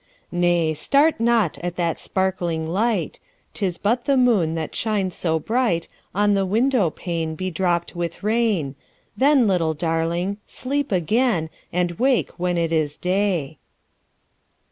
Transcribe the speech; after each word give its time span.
10 0.31 0.39
Nay! 0.41 0.73
start 0.73 1.19
not 1.19 1.59
at 1.59 1.75
that 1.75 1.99
sparkling 1.99 2.67
light; 2.67 3.19
'Tis 3.53 3.77
but 3.77 4.05
the 4.05 4.17
moon 4.17 4.55
that 4.55 4.73
shines 4.73 5.13
so 5.13 5.37
bright 5.37 5.87
On 6.15 6.33
the 6.33 6.43
window 6.43 6.89
pane 6.89 7.35
bedropped 7.35 7.95
with 7.95 8.23
rain: 8.23 8.73
Then, 9.15 9.45
little 9.45 9.75
Darling! 9.75 10.37
sleep 10.47 10.91
again, 10.91 11.51
And 11.71 11.91
wake 11.99 12.31
when 12.39 12.57
it 12.57 12.71
is 12.71 12.97
day. 12.97 13.59